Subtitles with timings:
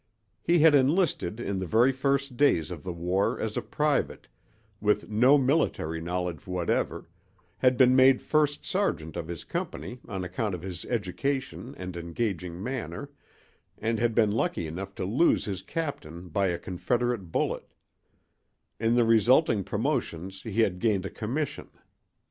[0.41, 4.27] He had enlisted in the very first days of the war as a private,
[4.81, 7.07] with no military knowledge whatever,
[7.59, 12.63] had been made first sergeant of his company on account of his education and engaging
[12.63, 13.11] manner,
[13.77, 17.71] and had been lucky enough to lose his captain by a Confederate bullet;
[18.79, 21.69] in the resulting promotions he had gained a commission.